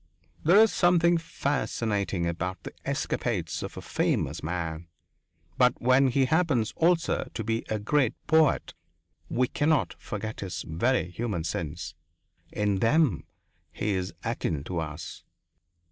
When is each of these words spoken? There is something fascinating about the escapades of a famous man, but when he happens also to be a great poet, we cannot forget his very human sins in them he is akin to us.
There 0.43 0.57
is 0.59 0.73
something 0.73 1.19
fascinating 1.19 2.25
about 2.25 2.63
the 2.63 2.73
escapades 2.85 3.61
of 3.61 3.77
a 3.77 3.83
famous 3.83 4.41
man, 4.41 4.87
but 5.59 5.79
when 5.79 6.07
he 6.07 6.25
happens 6.25 6.73
also 6.75 7.29
to 7.31 7.43
be 7.43 7.63
a 7.69 7.77
great 7.77 8.15
poet, 8.25 8.73
we 9.29 9.47
cannot 9.47 9.93
forget 9.99 10.39
his 10.39 10.65
very 10.67 11.11
human 11.11 11.43
sins 11.43 11.93
in 12.51 12.79
them 12.79 13.25
he 13.71 13.91
is 13.91 14.11
akin 14.23 14.63
to 14.63 14.79
us. 14.79 15.23